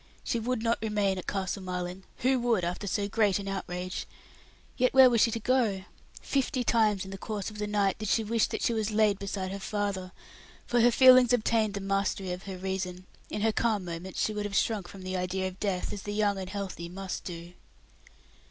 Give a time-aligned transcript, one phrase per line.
[0.23, 4.07] She would not remain at Castle Marling who would, after so great an outrage?
[4.75, 5.83] Yet where was she to go?
[6.23, 9.19] Fifty times in the course of the night did she wish that she was laid
[9.19, 10.11] beside her father,
[10.65, 14.45] for her feelings obtained the mastery of her reason; in her calm moments she would
[14.45, 17.53] have shrunk from the idea of death as the young and healthy must do.